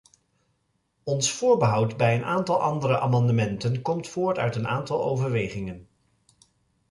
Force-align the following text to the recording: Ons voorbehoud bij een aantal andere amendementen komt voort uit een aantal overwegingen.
Ons 1.03 1.31
voorbehoud 1.31 1.97
bij 1.97 2.15
een 2.15 2.23
aantal 2.23 2.61
andere 2.61 2.99
amendementen 2.99 3.81
komt 3.81 4.07
voort 4.07 4.37
uit 4.37 4.55
een 4.55 4.67
aantal 4.67 5.03
overwegingen. 5.05 5.87